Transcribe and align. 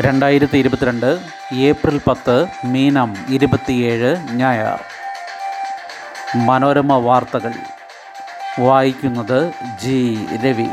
രണ്ടായിരത്തി 0.00 0.58
ഇരുപത്തിരണ്ട് 0.58 1.18
ഏപ്രിൽ 1.54 2.00
പത്ത് 2.06 2.46
മീനം 2.64 3.14
ഇരുപത്തിയേഴ് 3.28 4.16
ഞായർ. 4.32 4.80
മനോരമ 6.36 6.92
വാർത്തകൾ. 6.92 7.52
വായിക്കുന്നത് 8.60 9.52
ജി. 9.82 10.26
രവി. 10.44 10.66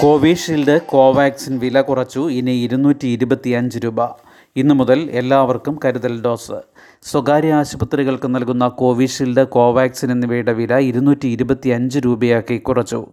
കോവിഷീൽഡ് 0.00 0.80
കോവാക്സിൻ 0.80 1.58
വില 1.58 1.80
കുറച്ചു. 1.80 2.30
ഇനി 2.30 2.50
ഇരുന്നൂറ്റി 2.50 3.06
ഇരുപത്തിയഞ്ച് 3.06 3.78
രൂപ. 3.78 4.29
ഇന്നു 4.56 4.74
മുതൽ 4.74 5.10
എല്ലാവർക്കും 5.10 5.78
കരുതൽ 5.84 6.22
ഡോസ്. 6.22 6.58
സ്വകാര്യ 7.02 7.52
ആശുപത്രികൾക്ക് 7.54 8.34
നൽകുന്ന 8.34 8.68
കോവിഷീൽഡ് 8.68 9.44
കോവാക്സിൻ 9.48 10.10
എന്നിവയുടെ 10.10 10.52
വില 10.52 10.78
ഇരുന്നൂറ്റി 10.78 11.28
ഇരുപത്തിയഞ്ച് 11.28 11.98
രൂപയാക്കി 11.98 12.58
കുറച്ചു. 12.58 13.06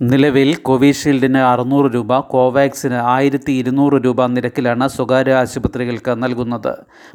നിലവിൽ 0.00 0.48
കോവിഷീൽഡിന് 0.62 1.38
അറുന്നൂറ് 1.38 1.88
രൂപ 1.94 2.18
കോവാക്സിന് 2.20 2.94
ആയിരത്തി 2.94 3.52
ഇരുന്നൂറ് 3.52 3.96
രൂപ 4.04 4.26
നിരക്കിലാണ് 4.26 4.88
സ്വകാര്യ 4.88 5.34
ആശുപത്രികൾക്ക് 5.34 6.12
നൽകുന്നത്. 6.22 6.70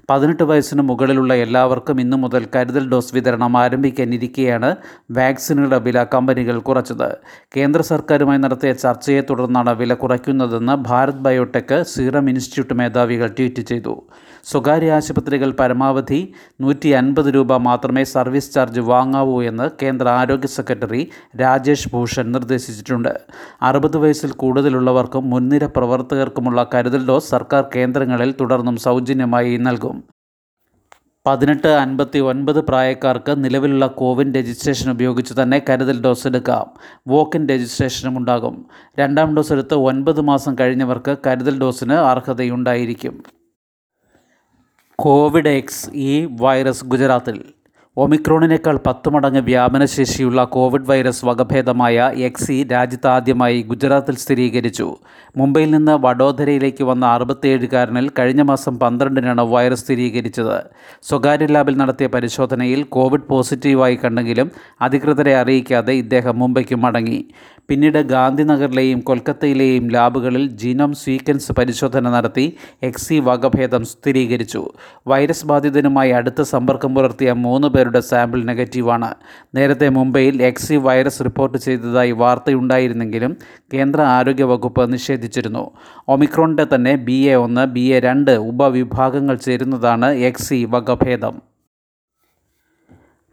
പതിനെട്ട് 0.09 0.43
വയസ്സിന് 0.43 0.81
മുകളിലുള്ള 0.81 1.33
എല്ലാവർക്കും 1.35 2.01
ഇന്നു 2.01 2.17
മുതൽ 2.17 2.43
കരുതൽ 2.55 2.89
ഡോസ് 2.89 3.13
വിതരണം 3.15 3.57
ആരംഭിക്കാനിരിക്കെയാണ് 3.57 4.69
വാക്സിനുകളുടെ 5.11 5.79
വില 5.87 6.05
കമ്പനികൾ 6.13 6.59
കുറച്ചത്. 6.59 7.09
കേന്ദ്ര 7.57 7.81
സർക്കാരുമായി 7.81 8.41
നടത്തിയ 8.45 8.73
ചർച്ചയെ 8.73 9.21
തുടർന്നാണ് 9.21 9.73
വില 9.73 9.93
കുറയ്ക്കുന്നതെന്ന് 9.93 10.75
ഭാരത് 10.87 11.23
ബയോടെക് 11.27 11.75
സീറം 11.95 12.29
ഇൻസ്റ്റിറ്റ്യൂട്ട് 12.29 12.73
മേധാവികൾ 12.73 13.27
ട്വീറ്റ് 13.39 13.61
ചെയ്തു. 13.61 13.95
സ്വകാര്യ 14.51 14.91
ആശുപത്രികൾ 14.91 15.51
പരമാവധി 15.51 16.21
നൂറ്റി 16.61 16.89
അൻപത് 17.01 17.29
രൂപ 17.35 17.57
മാത്രമേ 17.57 18.05
സർവീസ് 18.15 18.53
ചാർജ് 18.53 18.79
വാങ്ങാവൂ 18.79 19.37
എന്ന് 19.43 19.69
കേന്ദ്ര 19.83 20.07
ആരോഗ്യ 20.21 20.47
സെക്രട്ടറി 20.47 21.03
രാജേഷ് 21.41 21.89
ഭൂഷൺ 21.93 22.27
നിർദ്ദേശിച്ചിട്ടുണ്ട് 22.67 23.21
അറുപത് 23.61 23.97
വയസ്സിൽ 23.97 24.31
കൂടുതലുള്ളവർക്കും 24.31 25.29
മുൻനിര 25.29 25.65
പ്രവർത്തകർക്കുമുള്ള 25.65 26.69
കരുതൽ 26.73 27.07
ഡോസ് 27.07 27.29
സർക്കാർ 27.29 27.63
കേന്ദ്രങ്ങളിൽ 27.75 28.35
തുടർന്നും 28.39 28.77
സൗജന്യമായി 28.77 29.57
നൽകും. 29.57 30.03
പതിനെട്ട് 31.25 31.67
അൻപത്തി 31.67 32.19
ഒൻപത് 32.19 32.59
പ്രായക്കാർക്ക് 32.65 33.43
നിലവിലുള്ള 33.43 33.87
കോവിൻ 33.87 34.33
രജിസ്ട്രേഷൻ 34.33 34.91
ഉപയോഗിച്ച് 34.91 35.33
തന്നെ 35.41 35.61
കരുതൽ 35.69 36.01
ഡോസ് 36.01 36.27
എടുക്കാം. 36.27 36.67
വോക്കിൻ 37.07 37.47
രജിസ്ട്രേഷനും 37.47 38.17
ഉണ്ടാകും. 38.17 38.67
രണ്ടാം 38.99 39.35
ഡോസ് 39.35 39.53
എടുത്ത് 39.53 39.73
ഒൻപത് 39.73 40.21
മാസം 40.21 40.55
കഴിഞ്ഞവർക്ക് 40.59 41.17
കരുതൽ 41.27 41.59
ഡോസിന് 41.59 41.93
അർഹതയുണ്ടായിരിക്കും. 41.93 43.23
കോവിഡ് 44.99 45.49
എക്സ് 45.49 45.89
ഈ 45.93 46.27
വൈറസ് 46.41 46.85
ഗുജറാത്തിൽ 46.85 47.43
ഒമിക്രോണിനേക്കാൾ 47.97 48.79
പത്ത് 48.85 49.09
മടങ്ങ് 49.09 49.41
വ്യാപനശേഷിയുള്ള 49.41 50.43
കോവിഡ് 50.43 50.89
വൈറസ് 50.89 51.25
വകഭേദമായ 51.25 52.13
എക്സി 52.15 52.67
രാജ്യത്താദ്യമായി 52.71 53.61
ഗുജറാത്തിൽ 53.61 54.15
സ്ഥിരീകരിച്ചു. 54.15 54.95
മുംബൈയിൽ 55.37 55.71
നിന്ന് 55.71 55.91
വഡോദരയിലേക്ക് 55.91 56.83
വന്ന 56.83 57.05
അറുപത്തിയേഴുകാരനിൽ 57.05 58.11
കഴിഞ്ഞ 58.19 58.41
മാസം 58.41 58.79
പന്ത്രണ്ടിനാണ് 58.79 59.41
വൈറസ് 59.41 59.83
സ്ഥിരീകരിച്ചത്. 59.83 60.63
സ്വകാര്യ 61.03 61.45
ലാബിൽ 61.45 61.77
നടത്തിയ 61.77 62.07
പരിശോധനയിൽ 62.07 62.83
കോവിഡ് 62.83 63.27
പോസിറ്റീവായി 63.29 63.99
കണ്ടെങ്കിലും 64.03 64.51
അധികൃതരെ 64.81 65.35
അറിയിക്കാതെ 65.35 65.93
ഇദ്ദേഹം 65.93 66.39
മുംബൈക്ക് 66.39 66.75
മടങ്ങി. 66.75 67.25
പിന്നീട് 67.69 67.97
ഗാന്ധിനഗറിലെയും 67.97 68.99
കൊൽക്കത്തയിലെയും 68.99 69.87
ലാബുകളിൽ 69.91 70.47
ജീനോം 70.47 70.93
സീക്വൻസ് 70.93 71.51
പരിശോധന 71.51 72.09
നടത്തി 72.09 72.57
എക്സി 72.83 73.19
വകഭേദം 73.23 73.85
സ്ഥിരീകരിച്ചു. 73.85 74.71
വൈറസ് 75.07 75.45
ബാധിതനുമായി 75.45 76.11
അടുത്ത 76.11 76.41
സമ്പർക്കം 76.41 76.95
പുലർത്തിയ 76.95 77.31
മൂന്ന് 77.31 77.67
പേരുടെ 77.87 78.09
സാമ്പിൾ 78.09 78.43
നെഗറ്റീവാണ്. 78.43 79.09
നേരത്തെ 79.55 79.89
മുംബൈയിൽ 79.89 80.41
എക്സി 80.43 80.75
വൈറസ് 80.75 81.23
റിപ്പോർട്ട് 81.23 81.57
ചെയ്തതായി 81.57 82.11
വാർത്തയുണ്ടായിരുന്നെങ്കിലും 82.11 83.37
കേന്ദ്ര 83.73 84.01
ആരോഗ്യ 84.01 84.43
വകുപ്പ് 84.43 84.93
നിഷേധിച്ചിരുന്നു. 84.93 85.63
ഒമിക്രോണിന്റെ 86.07 86.65
തന്നെ 86.75 86.95
ബി 86.95 87.19
എ 87.31 87.35
ഒന്ന് 87.35 87.65
ബി 87.65 87.85
എ 87.95 87.99
രണ്ട് 87.99 88.31
ഉപവിഭാഗങ്ങൾ 88.31 89.35
ചേരുന്നതാണ് 89.35 90.09
എക്സി 90.29 90.67
വകഭേദം. 90.69 91.41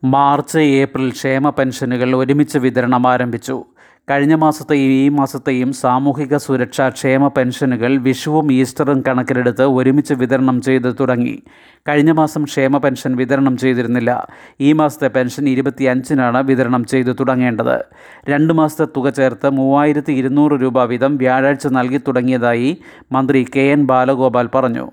മാർച്ച് 0.05 0.59
ഏപ്രിൽ 0.59 1.11
ക്ഷേമ 1.11 1.51
പെൻഷനുകൾ 1.51 2.17
ഒരുമിച്ച് 2.17 2.59
വിതരണം 2.59 3.07
ആരംഭിച്ചു. 3.09 3.65
കഴിഞ്ഞ 4.11 4.35
മാസത്തെയും 4.35 4.91
ഈ 4.93 5.09
മാസത്തെയും 5.09 5.73
സാമൂഹിക 5.73 6.37
സുരക്ഷാ 6.37 6.89
ക്ഷേമ 6.89 7.29
പെൻഷനുകൾ 7.29 7.97
വിഷുവും 7.97 8.53
ഈസ്റ്ററും 8.53 9.05
കണക്കിലെടുത്ത് 9.09 9.63
ഒരുമിച്ച് 9.63 10.15
വിതരണം 10.15 10.61
ചെയ്ത് 10.61 10.97
തുടങ്ങി. 11.01 11.43
കഴിഞ്ഞ 11.89 12.11
മാസം 12.11 12.45
ക്ഷേമ 12.45 12.79
പെൻഷൻ 12.79 13.17
വിതരണം 13.17 13.57
ചെയ്തിരുന്നില്ല. 13.57 14.29
ഈ 14.61 14.73
മാസത്തെ 14.73 15.09
പെൻഷൻ 15.09 15.49
ഇരുപത്തിയഞ്ചിനാണ് 15.49 16.43
വിതരണം 16.43 16.85
ചെയ്തു 16.85 17.11
തുടങ്ങേണ്ടത്. 17.11 17.85
രണ്ട് 18.29 18.53
മാസത്തെ 18.53 18.87
തുക 18.97 19.11
ചേർത്ത് 19.11 19.51
മൂവായിരത്തി 19.51 20.13
ഇരുന്നൂറ് 20.13 20.53
രൂപ 20.53 20.85
വീതം 20.85 21.17
വ്യാഴാഴ്ച 21.17 21.67
നൽകി 21.67 21.97
തുടങ്ങിയതായി 21.97 22.77
മന്ത്രി 23.13 23.47
കെ 23.57 23.61
എൻ 23.61 23.87
ബാലഗോപാൽ 23.87 24.47
പറഞ്ഞു. 24.55 24.87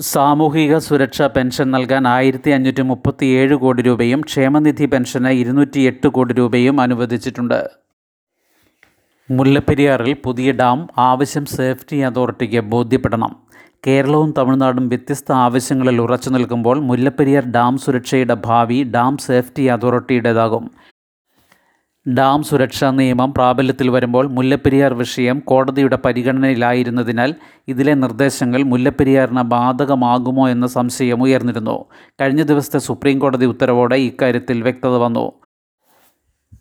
സാമൂഹിക 0.00 0.78
സുരക്ഷാ 0.78 1.26
പെൻഷൻ 1.26 1.70
നൽകാൻ 1.70 2.08
ആയിരത്തി 2.08 2.50
അഞ്ഞൂറ്റി 2.50 2.82
മുപ്പത്തിയേഴ് 2.82 3.54
കോടി 3.54 3.82
രൂപയും 3.82 4.20
ക്ഷേമനിധി 4.20 4.86
പെൻഷന് 4.86 5.28
ഇരുന്നൂറ്റി 5.28 5.80
എട്ട് 5.80 6.08
കോടി 6.08 6.34
രൂപയും 6.34 6.80
അനുവദിച്ചിട്ടുണ്ട്. 6.80 7.83
മുല്ലപ്പെരിയാറിൽ 9.30 10.16
പുതിയ 10.24 10.52
ഡാം 10.52 10.88
ആവശ്യം 10.98 11.46
സേഫ്റ്റി 11.46 11.96
അതോറിറ്റിക്ക് 11.96 12.60
ബോധ്യപ്പെടണം. 12.60 13.36
കേരളവും 13.86 14.34
തമിഴ്നാടും 14.38 14.88
വ്യത്യസ്ത 14.88 15.32
ആവശ്യങ്ങളിൽ 15.32 16.00
ഉറച്ചു 16.00 16.30
നിൽക്കുമ്പോൾ 16.30 16.80
മുല്ലപ്പെരിയാർ 16.80 17.44
ഡാം 17.44 17.78
സുരക്ഷയുടെ 17.78 18.36
ഭാവി 18.46 18.82
ഡാം 18.82 19.16
സേഫ്റ്റി 19.16 19.62
അതോറിറ്റിയുടേതാകും. 19.62 20.70
ഡാം 22.16 22.42
സുരക്ഷാ 22.42 22.90
നിയമം 22.90 23.32
പ്രാബല്യത്തിൽ 23.32 23.90
വരുമ്പോൾ 23.90 24.28
മുല്ലപ്പെരിയാർ 24.28 24.94
വിഷയം 24.94 25.38
കോടതിയുടെ 25.38 25.98
പരിഗണനയിലായിരുന്നതിനാൽ 26.04 27.34
ഇതിലെ 27.68 27.94
നിർദ്ദേശങ്ങൾ 27.94 28.62
മുല്ലപ്പെരിയാറിന് 28.62 29.42
ബാധകമാകുമോ 29.42 30.48
എന്ന 30.48 30.66
സംശയം 30.66 31.22
ഉയർന്നിരുന്നു. 31.22 31.84
കഴിഞ്ഞ 32.20 32.42
ദിവസത്തെ 32.42 32.78
സുപ്രീം 32.78 33.18
കോടതി 33.18 33.46
ഉത്തരവോടെ 33.46 33.96
ഇക്കാര്യത്തിൽ 33.96 34.62
വ്യക്തത 34.62 34.96
വന്നു. 34.96 35.32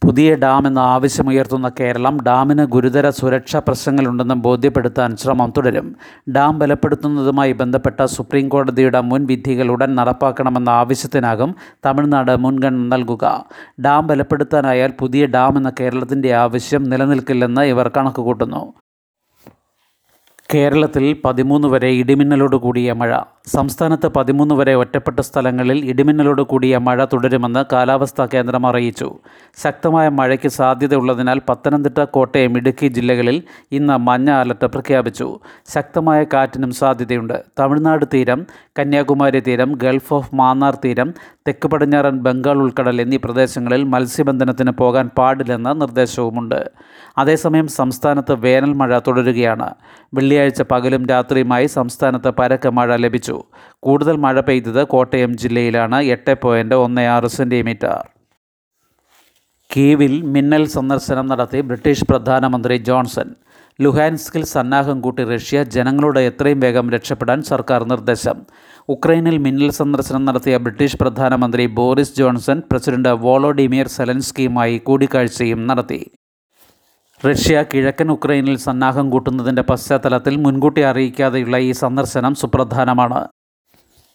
പുതിയ 0.06 0.36
ഡാം 0.36 0.68
എന്ന 0.68 0.80
ആവശ്യമുയർത്തുന്ന 0.80 1.72
കേരളം 1.80 2.18
ഡാമിന് 2.24 2.64
ഗുരുതര 2.64 3.10
സുരക്ഷാ 3.10 3.60
പ്രശ്നങ്ങളുണ്ടെന്നും 3.60 4.42
ബോധ്യപ്പെടുത്താൻ 4.42 5.18
ശ്രമം 5.18 5.54
തുടരും. 5.58 5.96
ഡാം 6.30 6.60
ബലപ്പെടുത്തുന്നതുമായി 6.60 7.54
ബന്ധപ്പെട്ട 7.54 8.06
സുപ്രീം 8.06 8.50
കോടതിയുടെ 8.50 9.02
മുൻ 9.02 9.26
വിധികൾ 9.26 9.72
ഉടൻ 9.72 9.96
നടപ്പാക്കണമെന്ന 9.96 10.70
ആവശ്യത്തിനാകും 10.70 11.56
തമിഴ്നാട് 11.86 12.38
മുൻഗണന 12.38 12.96
നൽകുക. 12.96 13.46
ഡാം 13.86 14.08
ബലപ്പെടുത്താനായാൽ 14.08 14.94
പുതിയ 15.00 15.26
ഡാം 15.26 15.58
എന്ന 15.58 15.72
കേരളത്തിന്റെ 15.80 16.34
ആവശ്യം 16.34 16.84
നിലനിൽക്കില്ലെന്ന് 16.84 17.62
ഇവർ 17.62 17.92
കണക്കുകൂട്ടുന്നു. 17.98 18.74
കേരളത്തിൽ 20.54 21.16
പതിമൂന്ന് 21.26 21.68
വരെ 21.68 21.88
ഇടിമിന്നലോട് 21.88 22.56
കൂടിയ 22.56 22.94
മഴ. 22.94 23.20
സംസ്ഥാനത്ത് 23.48 24.08
പതിമൂന്ന് 24.08 24.56
വരെ 24.56 24.76
ഒറ്റപ്പെട്ട 24.76 25.20
സ്ഥലങ്ങളിൽ 25.20 25.86
ഇടിമിന്നലോട് 25.86 26.42
കൂടിയ 26.42 26.78
മഴ 26.78 27.06
തുടരുമെന്ന് 27.06 27.66
കാലാവസ്ഥാ 27.72 28.28
കേന്ദ്രം 28.34 28.68
അറിയിച്ചു. 28.68 29.14
ശക്തമായ 29.64 30.10
മഴയ്ക്ക് 30.10 30.50
സാധ്യതയുള്ളതിനാൽ 30.50 31.42
പത്തനംതിട്ട 31.50 32.04
കോട്ടയം 32.04 32.58
ഇടുക്കി 32.58 32.88
ജില്ലകളിൽ 32.88 33.44
ഇന്ന് 33.72 33.98
മഞ്ഞ 33.98 34.30
അലർട്ട് 34.30 34.66
പ്രഖ്യാപിച്ചു. 34.66 35.40
ശക്തമായ 35.74 36.24
കാറ്റിനും 36.24 36.72
സാധ്യതയുണ്ട്. 36.72 37.44
തമിഴ്നാട് 37.60 38.06
തീരം 38.14 38.46
കന്യാകുമാരി 38.80 39.40
തീരം 39.40 39.72
ഗൾഫ് 39.72 40.14
ഓഫ് 40.14 40.36
മാന്നാർ 40.36 40.78
തീരം 40.86 41.14
തെക്ക് 41.48 41.68
പടിഞ്ഞാറൻ 41.68 42.18
ബംഗാൾ 42.18 42.58
ഉൾക്കടൽ 42.58 43.02
എന്നീ 43.02 43.18
പ്രദേശങ്ങളിൽ 43.18 43.84
മത്സ്യബന്ധനത്തിന് 43.84 44.72
പോകാൻ 44.72 45.10
പാടില്ലെന്ന 45.18 45.74
നിർദ്ദേശവുമുണ്ട്. 45.74 46.72
അതേസമയം 47.18 47.68
സംസ്ഥാനത്ത് 47.68 48.34
വേനൽ 48.34 48.74
മഴ 48.74 49.00
തുടരുകയാണ്. 49.00 49.74
വെള്ളിയാഴ്ച 50.14 50.62
പകലും 50.62 51.06
രാത്രിയുമായി 51.06 51.66
സംസ്ഥാനത്ത് 51.66 52.30
പരക്കെ 52.30 52.70
മഴ 52.70 52.96
ലഭിച്ചു. 52.96 53.44
കൂടുതൽ 53.80 54.16
മഴ 54.16 54.40
പെയ്തത് 54.40 54.88
കോട്ടയം 54.88 55.38
ജില്ലയിലാണ്. 55.38 56.02
എട്ട് 56.02 56.36
പോയിന്റ് 56.42 56.76
ഒന്ന് 56.76 57.02
ആറ് 57.02 57.28
സെന്റിമീറ്റർ 57.28 58.08
കീവിൽ 59.78 60.22
മിന്നൽ 60.22 60.68
സന്ദർശനം 60.68 61.28
നടത്തി 61.28 61.62
ബ്രിട്ടീഷ് 61.62 62.06
പ്രധാനമന്ത്രി 62.10 62.78
ജോൺസൺ. 62.78 63.36
ലുഹാൻസ്കിൽ 63.82 64.44
സന്നാഹം 64.44 65.02
കൂട്ടി 65.02 65.24
റഷ്യ 65.24 65.64
ജനങ്ങളോട് 65.64 66.20
എത്രയും 66.20 66.60
വേഗം 66.60 66.90
രക്ഷപ്പെടാൻ 66.92 67.42
സർക്കാർ 67.42 67.84
നിർദ്ദേശം. 67.84 68.46
ഉക്രൈനിൽ 68.90 69.38
മിന്നൽ 69.38 69.70
സന്ദർശനം 69.70 70.26
നടത്തിയ 70.26 70.58
ബ്രിട്ടീഷ് 70.58 70.98
പ്രധാനമന്ത്രി 70.98 71.66
ബോറിസ് 71.66 72.18
ജോൺസൺ 72.18 72.62
പ്രസിഡന്റ് 72.72 73.10
വോളോഡിമിയർ 73.10 73.88
സെലൻസ്കിയുമായി 73.88 74.78
കൂടിക്കാഴ്ചയും 74.78 75.68
നടത്തി. 75.68 76.12
റഷ്യ 77.28 77.64
കിഴക്കൻ 77.74 78.12
ഉക്രൈനിൽ 78.12 78.58
സന്നാഹം 78.58 79.10
കൂട്ടുന്നതിന്റെ 79.10 79.62
പശ്ചാത്തലത്തിൽ 79.62 80.36
മുൻകൂട്ടി 80.38 80.82
അറിയിക്കാതെയുള്ള 80.82 81.58
ഈ 81.58 81.72
സന്ദർശനം 81.72 82.36
സുപ്രധാനമാണ്. 82.36 83.28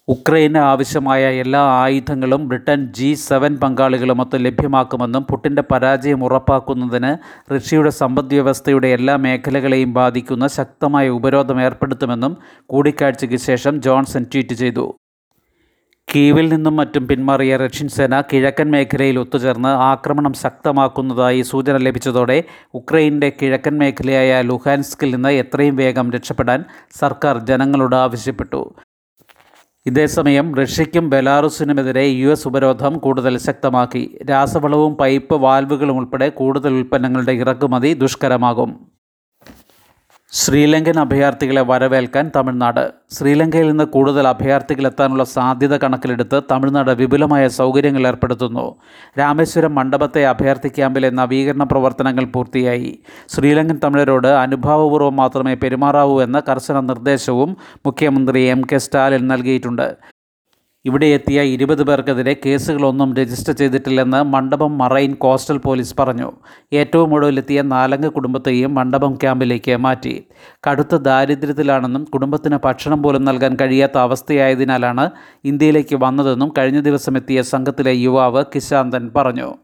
ഉക്രൈന് 0.08 0.58
ആവശ്യമായ 0.58 1.22
എല്ലാ 1.40 1.60
ആയുധങ്ങളും 1.60 2.48
ബ്രിട്ടൻ 2.48 2.92
ജി 2.92 3.14
സെവൻ 3.14 3.56
പങ്കാളികളുമൊത്ത് 3.56 4.44
ലഭ്യമാക്കുമെന്നും 4.44 5.22
പുട്ടിന്റെ 5.22 5.62
പരാജയം 5.62 6.24
ഉറപ്പാക്കുന്നതിന് 6.24 7.10
റഷ്യയുടെ 7.54 7.90
സമ്പദ്വ്യവസ്ഥയുടെ 7.90 8.88
എല്ലാ 8.88 9.16
മേഖലകളെയും 9.16 9.92
ബാധിക്കുന്ന 9.92 10.46
ശക്തമായ 10.46 11.08
ഉപരോധം 11.08 11.60
ഏർപ്പെടുത്തുമെന്നും 11.62 12.36
കൂടിക്കാഴ്ചയ്ക്ക് 12.66 13.36
ശേഷം 13.36 13.82
ജോൺസൺ 13.82 14.24
ട്വീറ്റ് 14.24 14.54
ചെയ്തു. 14.54 14.96
കീവിൽ 16.08 16.48
നിന്നും 16.48 16.76
മറ്റും 16.76 17.08
പിന്മാറിയ 17.08 17.56
റഷ്യൻ 17.56 17.88
സേന 17.88 18.20
കിഴക്കൻ 18.20 18.70
മേഖലയിൽ 18.70 19.18
ഒത്തുചേർന്ന് 19.18 19.68
ആക്രമണം 19.68 20.32
ശക്തമാക്കുന്നതായി 20.32 21.42
സൂചന 21.42 21.76
ലഭിച്ചതോടെ 21.76 22.44
ഉക്രൈന്റെ 22.74 23.32
കിഴക്കൻ 23.42 23.78
മേഖലയായ 23.78 24.42
ലുഹാൻസ്കിൽ 24.42 25.14
നിന്ന് 25.14 25.28
എത്രയും 25.28 25.76
വേഗം 25.76 26.12
രക്ഷപ്പെടാൻ 26.12 26.64
സർക്കാർ 26.98 27.38
ജനങ്ങളോട് 27.38 27.96
ആവശ്യപ്പെട്ടു. 27.96 28.62
ഇതേസമയം 29.88 30.56
റഷ്യയ്ക്കും 30.56 31.10
ബെലാറുസിനുമെതിരെ 31.10 32.02
യു 32.04 32.28
എസ് 32.28 32.48
ഉപരോധം 32.48 32.98
കൂടുതൽ 32.98 33.38
ശക്തമാക്കി. 33.38 34.18
രാസവളവും 34.30 34.96
പൈപ്പ് 34.96 35.34
വാൽവുകളും 35.34 35.96
ഉൾപ്പെടെ 35.96 36.28
കൂടുതൽ 36.28 36.72
ഉൽപ്പന്നങ്ങളുടെ 36.72 37.32
ഇറക്കുമതി 37.32 37.92
ദുഷ്കരമാകും. 37.92 38.87
ശ്രീലങ്കൻ 40.32 41.00
അഭയാർത്ഥികളെ 41.00 41.62
വരവേൽക്കാൻ 41.62 42.30
തമിഴ്നാട്. 42.36 42.90
ശ്രീലങ്കയിൽ 43.10 43.68
നിന്ന് 43.68 43.84
കൂടുതൽ 43.84 44.28
അഭയാർത്ഥികൾ 44.28 44.86
എത്താനുള്ള 44.86 45.24
സാധ്യത 45.24 45.76
കണക്കിലെടുത്ത് 45.76 46.42
തമിഴ്നാട് 46.50 46.90
വിപുലമായ 46.90 47.48
സൗകര്യങ്ങൾ 47.48 48.06
ഏർപ്പെടുത്തുന്നു. 48.06 48.76
രാമേശ്വരം 49.18 49.74
മണ്ഡപത്തെ 49.74 50.24
അഭയാർത്ഥി 50.24 50.68
ക്യാമ്പിലെ 50.68 51.10
നവീകരണ 51.10 51.64
പ്രവർത്തനങ്ങൾ 51.64 52.24
പൂർത്തിയായി. 52.24 52.98
ശ്രീലങ്കൻ 53.28 53.80
തമിഴരോട് 53.84 54.28
അനുഭാവപൂർവം 54.28 55.16
മാത്രമേ 55.16 55.54
പെരുമാറാവൂ 55.54 56.22
എന്ന 56.22 56.40
കർശന 56.40 56.80
നിർദ്ദേശവും 56.80 57.56
മുഖ്യമന്ത്രി 57.86 58.42
എം 58.42 58.62
കെ 58.72 58.78
സ്റ്റാലിൻ 58.78 59.28
നൽകിയിട്ടുണ്ട്. 59.28 59.96
ഇവിടെ 60.84 61.06
എത്തിയ 61.06 61.42
ഇരുപത് 61.42 61.82
പേർക്കെതിരെ 61.82 62.36
കേസുകളൊന്നും 62.46 63.16
രജിസ്റ്റർ 63.16 63.54
ചെയ്തിട്ടില്ലെന്ന് 63.54 64.22
മണ്ഡപം 64.22 64.78
മറൈൻ 64.78 65.14
കോസ്റ്റൽ 65.14 65.58
പോലീസ് 65.58 65.94
പറഞ്ഞു. 65.98 66.32
ഏറ്റവും 66.72 67.14
ഒടുവിലെത്തിയ 67.14 67.62
നാലംഗ 67.62 68.06
കുടുംബത്തെയും 68.06 68.74
മണ്ഡപം 68.74 69.14
ക്യാമ്പിലേക്ക് 69.14 69.76
മാറ്റി. 69.76 70.24
കടുത്ത 70.70 70.96
ദാരിദ്ര്യത്തിലാണെന്നും 70.96 72.04
കുടുംബത്തിന് 72.04 72.58
ഭക്ഷണം 72.64 73.02
പോലും 73.02 73.24
നൽകാൻ 73.24 73.56
കഴിയാത്ത 73.60 73.98
അവസ്ഥയായതിനാലാണ് 73.98 75.10
ഇന്ത്യയിലേക്ക് 75.44 75.96
വന്നതെന്നും 75.96 76.52
കഴിഞ്ഞ 76.58 76.80
ദിവസം 76.80 77.16
എത്തിയ 77.16 77.42
സംഘത്തിലെ 77.42 77.92
യുവാവ് 77.92 78.44
കിശാന്തൻ 78.54 79.10
പറഞ്ഞു. 79.16 79.54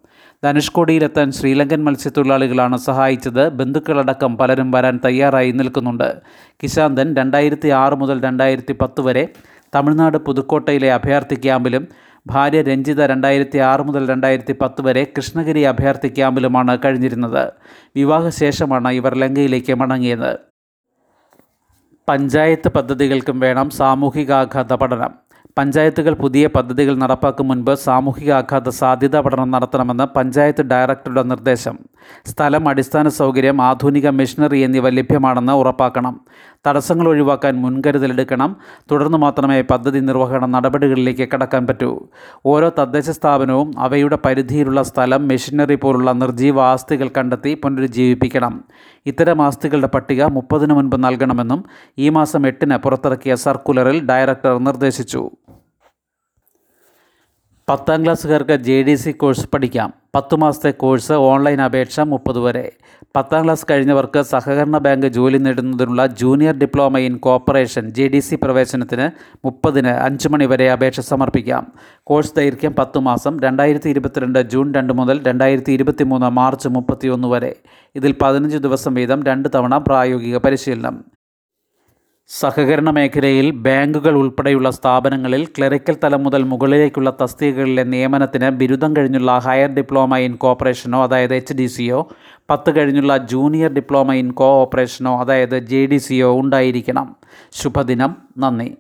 ധനുഷ്കോടിയിലെത്താൻ 0.45 1.33
ശ്രീലങ്കൻ 1.33 1.85
മത്സ്യത്തൊഴിലാളികളാണ് 1.85 2.77
സഹായിച്ചത്. 2.77 3.49
ബന്ധുക്കളടക്കം 3.49 4.37
പലരും 4.37 4.71
വരാൻ 4.71 5.01
തയ്യാറായി 5.05 5.53
നിൽക്കുന്നുണ്ട്. 5.53 6.17
കിശാന്തൻ 6.63 7.15
രണ്ടായിരത്തി 7.15 7.69
ആറ് 7.69 7.93
മുതൽ 7.93 8.21
രണ്ടായിരത്തി 8.21 8.73
പത്ത് 8.73 9.01
വരെ 9.01 9.29
തമിഴ്നാട് 9.75 10.19
പുതുക്കോട്ടയിലെ 10.19 10.93
അഭയാർത്ഥി 10.93 11.35
ക്യാമ്പിലും 11.35 11.89
ഭാര്യ 12.27 12.63
രഞ്ജിത 12.63 13.07
രണ്ടായിരത്തി 13.07 13.59
ആറ് 13.59 13.81
മുതൽ 13.81 14.09
രണ്ടായിരത്തി 14.09 14.57
പത്ത് 14.63 14.83
വരെ 14.83 15.13
കൃഷ്ണഗിരി 15.17 15.61
അഭയാർത്ഥി 15.61 16.09
ക്യാമ്പിലുമാണ് 16.09 16.79
കഴിഞ്ഞിരുന്നത്. 16.85 17.53
വിവാഹശേഷമാണ് 17.97 18.89
ഇവർ 18.89 19.15
ലങ്കയിലേക്ക് 19.15 19.75
മടങ്ങിയത്. 19.75 20.39
പഞ്ചായത്ത് 22.09 22.69
പദ്ധതികൾക്കും 22.69 23.41
വേണം 23.41 23.71
സാമൂഹികാഘാത 23.71 24.75
പഠനം. 24.75 25.25
പഞ്ചായത്തുകൾ 25.59 26.15
പുതിയ 26.15 26.47
പദ്ധതികൾ 26.47 26.95
നടപ്പാക്കും 26.95 27.49
മുൻപ് 27.49 27.75
സാമൂഹികാഘാത 27.75 28.69
സാധ്യതാ 28.69 29.21
പഠനം 29.21 29.51
നടത്തണമെന്ന് 29.51 30.05
പഞ്ചായത്ത് 30.05 30.63
ഡയറക്ടറുടെ 30.63 31.23
നിർദ്ദേശം. 31.23 31.79
സ്ഥലം 32.27 32.69
അടിസ്ഥാന 32.69 33.09
സൗകര്യം 33.09 33.63
ആധുനിക 33.63 34.09
മെഷീനറി 34.09 34.59
എന്നിവ 34.59 34.89
ലഭ്യമാണെന്ന് 34.89 35.53
ഉറപ്പാക്കണം. 35.53 36.21
തടസ്സങ്ങൾ 36.67 37.09
ഒഴിവാക്കാൻ 37.09 37.55
മുൻകരുതലെടുക്കണം 37.55 38.57
തുടർന്ന് 38.91 39.19
മാത്രമേ 39.19 39.63
പദ്ധതി 39.63 39.99
നിർവഹണ 39.99 40.47
നടപടികളിലേക്ക് 40.47 41.29
കടക്കാൻ 41.35 41.67
പറ്റൂ. 41.67 42.01
ഓരോ 42.47 42.73
തദ്ദേശ 42.79 43.11
സ്ഥാപനവും 43.11 43.79
അവയുടെ 43.79 44.19
പരിധിയിലുള്ള 44.25 44.83
സ്ഥലം 44.83 45.29
മെഷീനറി 45.29 45.75
പോലുള്ള 45.75 46.13
നിർജീവ 46.13 46.61
ആസ്തികൾ 46.61 47.11
കണ്ടെത്തി 47.17 47.55
പുനരുജ്ജീവിപ്പിക്കണം. 47.55 48.65
ഇത്തരം 49.07 49.43
ആസ്തികളുടെ 49.43 49.87
പട്ടിക 49.87 50.25
മുപ്പതിനു 50.25 50.75
മുൻപ് 50.75 51.05
നൽകണമെന്നും 51.05 51.65
ഈ 51.99 52.09
മാസം 52.09 52.47
എട്ടിന് 52.47 52.77
പുറത്തിറക്കിയ 52.77 53.35
സർക്കുലറിൽ 53.35 54.07
ഡയറക്ടർ 54.07 54.59
നിർദ്ദേശിച്ചു. 54.59 55.31
പത്താം 57.69 58.05
ക്ലാസ്സുകാർക്ക് 58.05 58.53
ജെ 58.53 58.83
ഡി 58.83 58.95
സി 58.95 59.11
കോഴ്സ് 59.11 59.49
പഠിക്കാം. 59.53 59.93
പത്ത് 60.15 60.35
മാസത്തെ 60.37 60.71
കോഴ്സ് 60.71 61.13
ഓൺലൈൻ 61.13 61.63
അപേക്ഷ 61.63 62.01
മുപ്പത് 62.01 62.39
വരെ. 62.39 62.73
പത്താം 63.17 63.45
ക്ലാസ് 63.45 63.67
കഴിഞ്ഞവർക്ക് 63.71 64.23
സഹകരണ 64.23 64.79
ബാങ്ക് 64.79 65.07
ജോലി 65.07 65.39
നേടുന്നതിനുള്ള 65.39 66.07
junior 66.07 66.55
diploma 66.55 66.99
in 66.99 67.17
cooperation 67.17 67.91
J 67.91 68.09
D 68.09 68.19
C 68.19 68.39
പ്രവേശനത്തിന് 68.43 69.11
മുപ്പതിന് 69.45 69.89
അഞ്ച് 69.89 70.29
മണി 70.29 70.45
വരെ 70.45 70.71
അപേക്ഷ 70.71 71.01
സമർപ്പിക്കാം. 71.01 71.73
കോഴ്സ് 72.05 72.37
ദൈർഘ്യം 72.37 72.75
പത്ത് 72.79 72.99
മാസം 72.99 73.41
രണ്ടായിരത്തി 73.41 73.89
ഇരുപത്തിരണ്ട് 73.89 74.39
ജൂൺ 74.39 74.75
രണ്ട് 74.75 74.93
മുതൽ 74.93 75.23
രണ്ടായിരത്തി 75.27 75.73
ഇരുപത്തി 75.73 76.05
മൂന്ന് 76.05 76.31
മാർച്ച് 76.31 76.69
മുപ്പത്തിയൊന്ന് 76.69 77.29
വരെ. 77.29 77.57
ഇതിൽ 77.97 78.15
പതിനഞ്ച് 78.23 78.57
ദിവസം 78.57 78.95
വീതം 78.95 79.23
രണ്ട് 79.25 79.49
തവണ 79.55 79.79
പ്രായോഗിക 79.79 80.37
പരിശീലനം. 80.37 81.05
സഹകരണ 82.29 82.91
മേഖലയിൽ 82.91 83.51
ബാങ്കുകൾ 83.51 84.15
ഉൾപ്പെടെയുള്ള 84.15 84.71
സ്ഥാപനങ്ങളിൽ 84.71 85.47
ക്ലറിക്കൽ 85.59 85.97
തലം 86.05 86.25
മുതൽ 86.25 86.43
മുകളിലേക്കുള്ള 86.43 87.17
തസ്തികകളിലെ 87.23 87.85
നിയമനത്തിന് 87.85 88.51
ബിരുദം 88.51 88.97
കഴിഞ്ഞുള്ള 88.97 89.39
ഹയർ 89.39 89.75
ഡിപ്ലോമ 89.75 90.17
ഇൻ 90.17 90.35
കോപ്പറേഷനോ 90.35 91.03
അതായത് 91.03 91.35
എച്ച് 91.35 91.55
ഡി 91.55 91.67
സിയോ 91.67 92.09
പത്ത് 92.51 92.77
കഴിഞ്ഞുള്ള 92.77 93.17
ജൂനിയർ 93.17 93.73
ഡിപ്ലോമ 93.73 94.13
ഇൻ 94.13 94.31
കോ 94.31 94.45
ഓപ്പറേഷനോ 94.45 95.21
അതായത് 95.21 95.59
ജെ 95.59 95.87
ഡി 95.87 95.97
സിയോ 95.97 96.41
ഉണ്ടായിരിക്കണം. 96.41 97.17
ശുഭദിനം. 97.53 98.17
നന്ദി. 98.39 98.77